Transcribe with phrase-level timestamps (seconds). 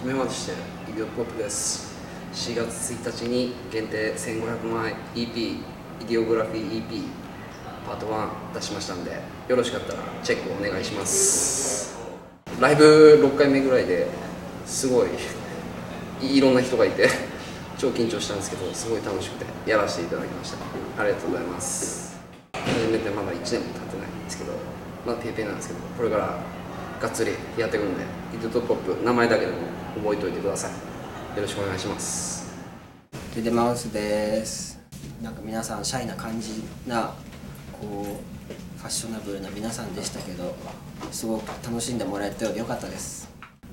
[0.00, 0.52] じめまして
[0.90, 1.94] イディオポップです。
[2.32, 5.60] 4月1日に限定1500枚 EP イ
[6.00, 7.02] ディオグラフィー EP
[7.86, 11.98] パート1出しましたんでよろしかったらチェックお願いします。
[12.58, 12.82] ライブ
[13.22, 14.08] 6回目ぐらいで
[14.64, 15.10] すごい
[16.22, 17.06] いろんな人がいて
[17.76, 21.02] 超緊張したんですけどすごい楽しくてやらせていただきました。
[21.02, 22.18] ありがとうございます。
[22.54, 24.52] 始めてまだ1年も経ってないんですけど
[25.04, 26.38] まだペーペーなんですけどこれから
[27.00, 28.04] がっつりやっていくんで
[28.34, 29.58] イデトポップ名前だけでも
[29.96, 31.36] 覚えておいてください。
[31.36, 32.52] よろしくお願いします。
[33.34, 34.78] デデマウスです
[35.22, 37.14] なんか皆さんシャイな感じな
[37.80, 40.54] こうファッショナブルな皆さんでしたけど
[41.12, 43.30] すごく楽しんでもらえたようでよかったです。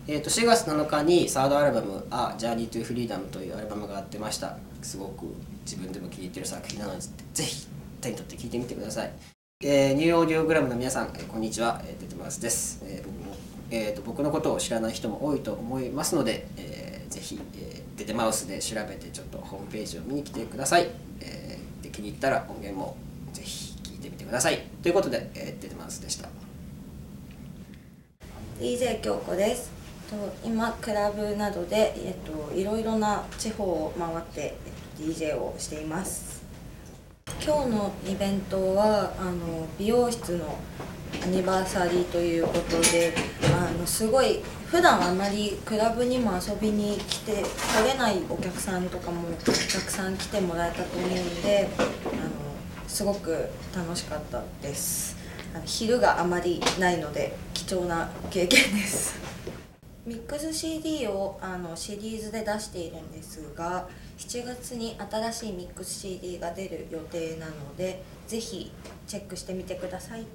[0.08, 4.58] えー、と4月7日にサードアルバム「A Journey to Freedom」というアルバムが出ました。
[4.82, 5.26] すごく
[5.66, 7.02] 自分でも聴いてる作品なので
[7.34, 7.68] ぜひ
[8.00, 9.12] 手に取って聴いてみてください、
[9.64, 13.36] えー、ニューオーディオグラムの皆さん、えー、こんにちは、えー、デデマウスです、えー僕も
[13.72, 20.90] えーと、僕のことを知らない人も多いと思いますので、えー、ぜひ、えー、デデマウスで調べてちょっとホームページを見に来てください、
[21.22, 22.98] えー、で気に入ったら音源も
[23.34, 24.62] ぜひ聴いてみてください。
[24.84, 26.30] ということで、えー、デデマウスでした。
[28.60, 29.72] DJ 京子です。
[30.08, 34.56] と今クラブなどで、えっと、いろいろな地方を回って、
[35.00, 36.46] えっと、DJ をしています。
[37.48, 40.60] 今日のイベントはあの美容室の
[41.24, 43.14] アニバーサリーということで
[43.56, 51.88] あのすごい普段あまりクラブにも遊びに来て来れないお客さんとかもたくさん来てもらえたと思うのであの
[52.86, 55.16] すごく楽しかったです。
[55.64, 59.16] 昼があまりないので貴重な経験です。
[60.06, 63.88] ミックス CD をあのシリーズで出しているんですが
[64.18, 68.72] 7月に新しいミックス CD が出る予定なのでぜひ
[69.06, 70.26] チェックしてみてください。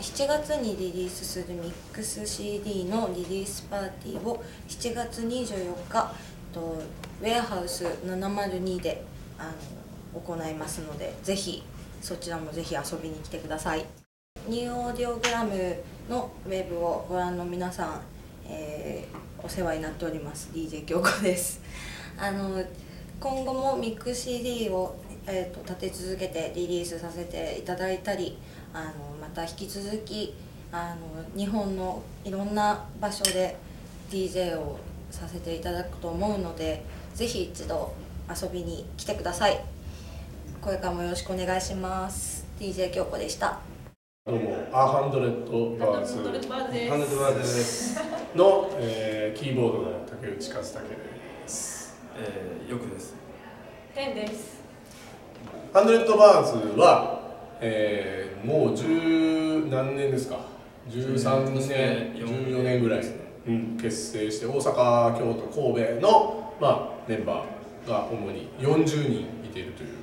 [0.00, 6.14] 7月にリリースするミックス CD のリリースパーティーを7月24日
[6.52, 6.80] と
[7.20, 9.02] ウェアハウス702で
[9.38, 9.52] あ
[10.14, 11.64] の行いますのでぜひ
[12.00, 13.84] そちらもぜひ遊びに来てください。
[14.46, 15.76] ニューオーディオグラム
[16.08, 18.00] のウェブをご覧の皆さん
[18.48, 21.60] えー、お世話になっております DJ 京子です。
[22.18, 22.64] あの
[23.20, 24.96] 今後もミック CD を、
[25.26, 28.38] えーと、立て続けてリリースさせていただいたり
[28.72, 30.34] あのまた引き続き
[30.70, 33.56] あの日本のいろんな場所で
[34.10, 34.78] DJ を
[35.10, 36.84] させていただくと思うので
[37.14, 37.94] ぜひ一度
[38.28, 39.78] 遊びに来てください。
[40.60, 43.60] これからもよろしくお願いします DJ 京子でした
[44.26, 48.00] どうも A Hundred Birds Hundred Birds です
[48.34, 50.72] の、えー、キーボードの竹内和武です、
[52.20, 53.14] えー、よくです。
[53.94, 54.58] 天です。
[55.72, 57.20] Hundred Birds は、
[57.60, 60.38] えー、もう十何年ですか
[60.90, 63.02] ？13年14年ぐらい、
[63.46, 69.98] うん、結成して大阪京都神戸の、まあ、メンバーが主に40人いているという。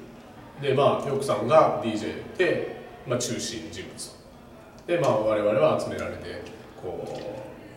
[0.62, 4.16] でまあよくさんが DJ で、まあ、中心人物。
[4.88, 6.44] でまあ我々は集められて
[6.82, 7.06] こ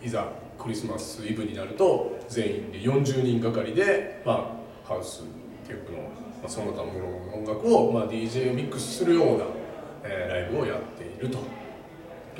[0.01, 0.27] ういざ
[0.59, 5.23] クリスマスイブになると全員で40人がかりで、まあ、ハウス
[5.67, 6.05] テープの、ま
[6.45, 6.89] あ、その他の
[7.33, 9.45] 音楽を、まあ、DJ ミックスするような、
[10.03, 11.59] えー、ライブをやっていると。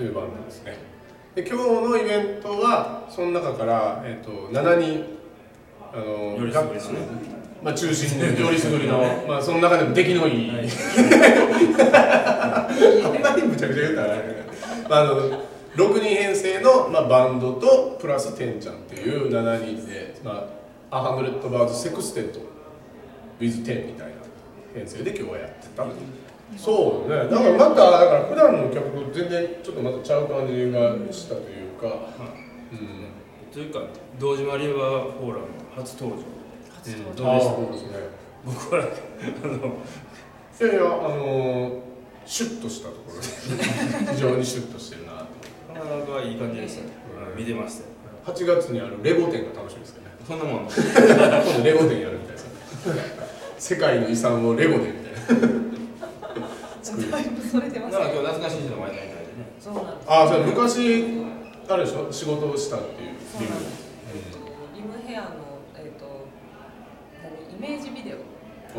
[0.03, 0.77] いうバンドですね。
[1.35, 5.05] で今日のイベントはその中から、えーと、7人
[5.93, 6.03] あの
[6.37, 6.99] よりすぐりですね。
[7.61, 10.67] まあ、中心でよりすぐりの、まあ、その中でも出来のいい、はい、
[13.03, 14.15] あんまりむちゃくちゃ言うたら
[14.87, 15.13] まあ、あの
[15.75, 20.47] 6人編成の、まあ、バンドとプラスてんちゃんっていう7人で、ま
[20.91, 22.39] あ、アハンドレッドバーズセクステッド
[23.39, 24.13] with 10みたいな
[24.73, 25.85] 編成で今日はやってた、
[26.57, 27.29] そうね。
[27.29, 31.87] だからまただから普段の曲と全然ちょっとまたちゃう感じがしたというか、
[32.71, 33.81] うん、というか
[34.19, 36.23] 堂島リバーフォーラム初登場。
[36.75, 38.03] 初登場、うん、どうでした、ね、
[38.45, 39.57] 僕はあの
[40.61, 41.81] いやいやあの
[42.25, 44.13] シュッとしたところで。
[44.13, 45.38] 非常にシュッとしてるなと
[45.73, 46.91] なかなかいい感じでしたね、
[47.37, 47.81] 見てまし
[48.25, 50.11] た8月にあるレゴ展が楽しみですけどね。
[50.27, 50.63] そんなもん。
[50.65, 50.73] 今
[51.57, 52.47] 度レゴ展やるみたいです
[53.57, 55.19] 世界の遺産をレゴでみたいな。
[56.81, 57.07] 作る
[57.51, 59.19] それでます、ね、今日懐かしい人の前にいたいでね。
[59.59, 60.11] そうなんです。
[60.11, 61.05] ああそれ昔
[61.67, 62.11] あるでしょ？
[62.11, 63.09] 仕事をしたっていう。
[63.39, 63.53] リム、
[64.75, 65.27] リムヘアの、
[65.75, 66.27] えーと、
[67.59, 68.17] 何イメージビデオ。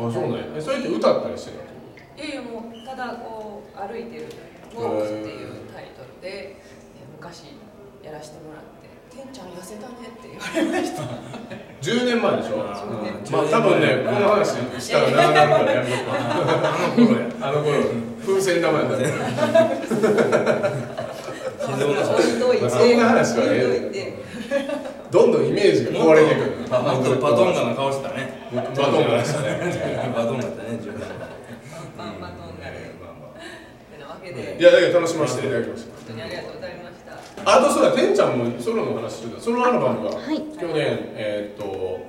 [0.07, 4.25] あそうねそれって歌ったりしてたいやいやもうただこう歩いてる
[4.73, 5.01] 「ウォー。
[5.01, 6.55] ク」っていうタイトルで
[7.21, 7.53] 昔
[8.03, 11.03] やらせてもらって「てんちゃん痩せたね」って言われました。
[11.83, 16.09] 10年前でしょ、うん、まあ多分ねこの話したら長なるからやめとく
[17.45, 17.73] あの頃。
[17.77, 17.83] やあの頃
[18.25, 18.99] 風船玉やったら
[22.69, 24.17] そんな話はええ
[25.11, 26.41] どんどんイメージが壊れていく。
[26.71, 28.49] もっともっとバトンガな顔してたね。
[28.51, 29.25] バトンガで。
[29.25, 31.21] したねバトンガだね10年
[34.59, 35.91] いやだけど楽しませていただきました。
[35.95, 36.90] 本当にありがとうございました
[37.45, 39.41] あとそうだ、てんちゃんもソロの話してた。
[39.41, 40.37] ソロアルバムが、はい。
[40.41, 41.99] 去年、えーっと、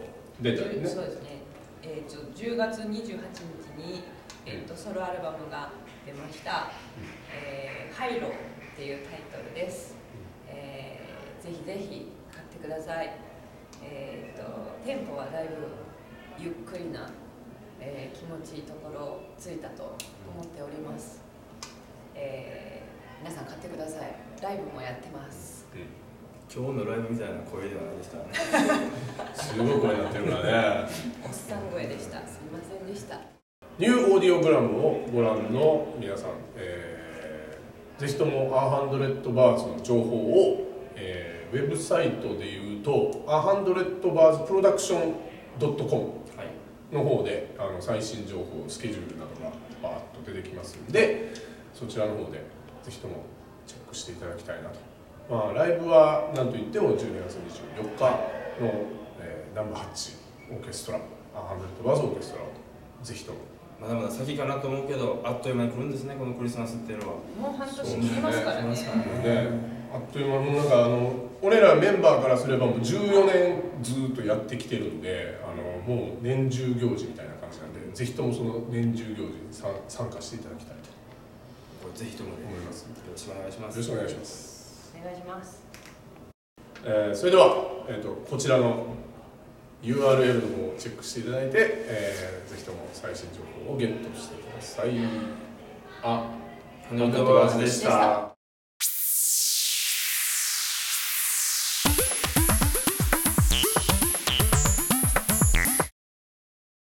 [0.40, 0.88] 出たよね。
[0.88, 1.42] そうですね、
[1.82, 3.02] えー、と10月28日
[3.78, 4.02] に、
[4.44, 5.70] えー、とソロアルバムが
[6.04, 6.70] 出ました
[7.32, 8.30] 「えーハイロー」
[8.74, 9.94] っていうタイトルです、
[10.48, 13.10] えーぜひぜひ買ってください、
[13.82, 14.44] えー、と
[14.84, 15.54] テンポはだいぶ
[16.38, 17.10] ゆっくりな、
[17.80, 19.96] えー気持ちいいところついたと
[20.34, 21.20] 思っております、
[22.14, 22.81] えー
[23.22, 24.42] 皆さん買ってください。
[24.42, 25.64] ライブもやってます。
[26.52, 28.90] 今日のライブみたいな声ではないですからね。
[29.32, 30.88] すごい声になってるからね。
[31.24, 32.18] おっさん声でした。
[32.26, 33.20] すみませんでした。
[33.78, 40.66] ニューオーディオグラムをご覧の皆さん、えーぜひともアーハンドレッドバーズの情報を、
[40.96, 45.14] えーウェブサイトでいうと、アーハンドレッドバーズプロダクション
[45.60, 46.02] .com
[46.36, 46.48] はい
[46.92, 49.52] の方であの最新情報スケジュールなどが
[49.82, 51.28] バーッと出てきますんで
[51.72, 52.40] そちらの方で
[52.82, 53.24] ぜひとも
[53.66, 54.78] チェックしていただきたいなと、
[55.30, 57.38] まあ、ライブはなんといっても12月
[57.78, 58.04] 24日
[58.60, 58.72] の、
[59.20, 60.12] えー、ナンバーハッチ
[60.50, 60.98] オーケストラ
[61.34, 62.46] アーハンドレッドバーズオーケストラを
[63.02, 63.38] ぜひとも。
[63.80, 67.14] まだまだ先かなと思うけどあっという間に来るんですねこのクリスマスっていうのは。
[67.50, 68.68] もう半年切りますからね。
[68.68, 68.74] ね
[69.24, 69.82] ね。
[69.92, 71.12] あっという間もうなんかあの
[71.42, 75.48] 俺らメンバーからすればもう14年ずっとやってきてるんであ
[75.88, 81.01] のもう年中行事みたいな感じなんでぜひともその年中行事に参参加していただきたいと
[81.94, 83.76] ぜひともね思いますよろしくお願いします。
[83.76, 85.62] よろしくお願いします、お願いします。
[86.84, 88.86] えーそれでは、えー、とこちらの
[89.82, 94.90] URL の方をチェックしていただいて、えーぜひとも最新情報をゲットしてください。
[96.02, 96.28] あ
[96.88, 98.31] ハンドルバーズでした